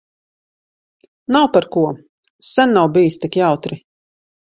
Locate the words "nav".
1.35-1.45, 2.79-2.89